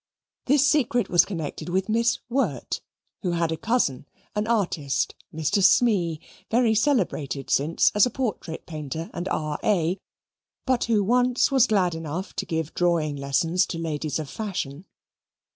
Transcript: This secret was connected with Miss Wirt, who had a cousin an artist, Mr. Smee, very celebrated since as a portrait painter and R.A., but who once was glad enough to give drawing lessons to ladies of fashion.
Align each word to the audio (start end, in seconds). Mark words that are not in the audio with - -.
This 0.45 0.65
secret 0.65 1.09
was 1.09 1.25
connected 1.25 1.69
with 1.69 1.87
Miss 1.87 2.17
Wirt, 2.27 2.81
who 3.21 3.33
had 3.33 3.51
a 3.51 3.55
cousin 3.55 4.07
an 4.33 4.47
artist, 4.47 5.13
Mr. 5.31 5.61
Smee, 5.63 6.19
very 6.49 6.73
celebrated 6.73 7.51
since 7.51 7.91
as 7.93 8.07
a 8.07 8.09
portrait 8.09 8.65
painter 8.65 9.11
and 9.13 9.27
R.A., 9.27 9.99
but 10.65 10.85
who 10.85 11.03
once 11.03 11.51
was 11.51 11.67
glad 11.67 11.93
enough 11.93 12.33
to 12.37 12.47
give 12.47 12.73
drawing 12.73 13.15
lessons 13.15 13.67
to 13.67 13.77
ladies 13.77 14.17
of 14.17 14.27
fashion. 14.27 14.85